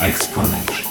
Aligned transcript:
exponentially. 0.00 0.89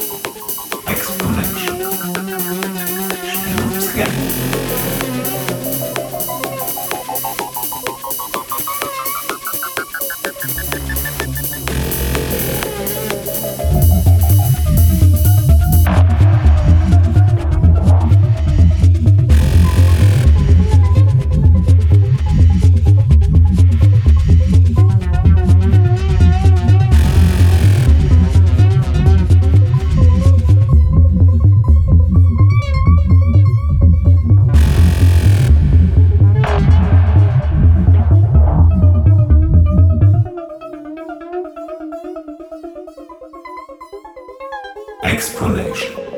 explanation. 45.10 46.09